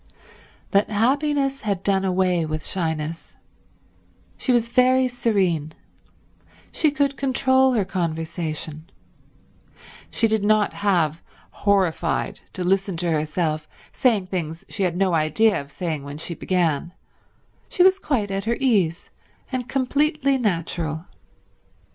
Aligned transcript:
But 0.71 0.89
happiness 0.89 1.61
had 1.61 1.83
done 1.83 2.03
away 2.03 2.43
with 2.43 2.65
shyness—she 2.65 3.35
was 4.51 4.69
very 4.69 5.07
serene; 5.07 5.73
she 6.71 6.89
could 6.89 7.15
control 7.15 7.73
her 7.73 7.85
conversation; 7.85 8.89
she 10.09 10.27
did 10.27 10.43
not 10.43 10.73
have, 10.73 11.21
horrified, 11.51 12.39
to 12.53 12.63
listen 12.63 12.97
to 12.97 13.11
herself 13.11 13.67
saying 13.91 14.25
things 14.25 14.65
she 14.69 14.81
had 14.81 14.97
no 14.97 15.13
idea 15.13 15.61
of 15.61 15.71
saying 15.71 16.01
when 16.03 16.17
she 16.17 16.33
began; 16.33 16.93
she 17.69 17.83
was 17.83 17.99
quite 17.99 18.31
at 18.31 18.45
her 18.45 18.57
ease, 18.59 19.11
and 19.51 19.69
completely 19.69 20.39
natural. 20.39 21.05